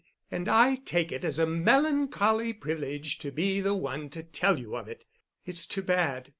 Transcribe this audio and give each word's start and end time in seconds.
And 0.31 0.49
I 0.49 0.77
take 0.77 1.11
it 1.11 1.23
as 1.23 1.37
a 1.37 1.45
melancholy 1.45 2.53
privilege 2.53 3.19
to 3.19 3.29
be 3.31 3.61
the 3.61 3.75
one 3.75 4.09
to 4.09 4.23
tell 4.23 4.57
you 4.57 4.75
of 4.75 4.87
it. 4.87 5.05
It's 5.45 5.67
too 5.67 5.83
bad. 5.83 6.29